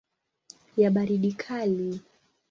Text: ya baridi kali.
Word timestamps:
ya 0.77 0.89
baridi 0.91 1.31
kali. 1.33 1.99